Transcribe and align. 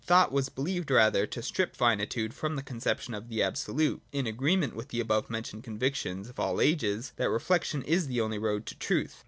Thought 0.03 0.31
was 0.31 0.49
believed 0.49 0.89
rather 0.89 1.27
to 1.27 1.43
strip 1.43 1.75
finitude 1.75 2.33
from 2.33 2.55
the 2.55 2.63
conceptions 2.63 3.15
of 3.15 3.29
the 3.29 3.43
Absolute,— 3.43 4.01
in 4.11 4.25
agreement 4.25 4.75
with 4.75 4.87
the 4.87 4.99
above 4.99 5.29
mentioned 5.29 5.63
conviction 5.63 6.21
of 6.21 6.39
all 6.39 6.59
ages, 6.59 7.11
that 7.17 7.29
reflection 7.29 7.83
is 7.83 8.07
the 8.07 8.19
only 8.19 8.39
road 8.39 8.65
to 8.65 8.73
truth. 8.75 9.17